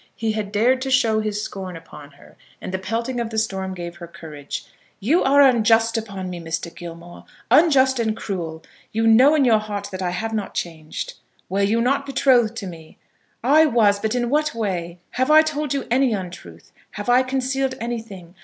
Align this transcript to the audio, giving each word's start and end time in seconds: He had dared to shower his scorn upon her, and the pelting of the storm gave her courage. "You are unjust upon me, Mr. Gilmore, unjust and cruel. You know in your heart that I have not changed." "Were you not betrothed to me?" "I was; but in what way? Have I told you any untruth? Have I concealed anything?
He 0.15 0.31
had 0.31 0.51
dared 0.51 0.81
to 0.81 0.89
shower 0.89 1.21
his 1.21 1.43
scorn 1.43 1.77
upon 1.77 2.13
her, 2.13 2.35
and 2.59 2.73
the 2.73 2.79
pelting 2.79 3.19
of 3.19 3.29
the 3.29 3.37
storm 3.37 3.75
gave 3.75 3.97
her 3.97 4.07
courage. 4.07 4.65
"You 4.99 5.21
are 5.23 5.43
unjust 5.43 5.95
upon 5.95 6.27
me, 6.31 6.39
Mr. 6.39 6.73
Gilmore, 6.75 7.25
unjust 7.51 7.99
and 7.99 8.17
cruel. 8.17 8.63
You 8.91 9.05
know 9.05 9.35
in 9.35 9.45
your 9.45 9.59
heart 9.59 9.89
that 9.91 10.01
I 10.01 10.09
have 10.09 10.33
not 10.33 10.55
changed." 10.55 11.13
"Were 11.49 11.61
you 11.61 11.81
not 11.81 12.07
betrothed 12.07 12.55
to 12.57 12.65
me?" 12.65 12.97
"I 13.43 13.67
was; 13.67 13.99
but 13.99 14.15
in 14.15 14.31
what 14.31 14.55
way? 14.55 14.97
Have 15.11 15.29
I 15.29 15.43
told 15.43 15.71
you 15.71 15.85
any 15.91 16.13
untruth? 16.13 16.71
Have 16.93 17.07
I 17.07 17.21
concealed 17.21 17.75
anything? 17.79 18.33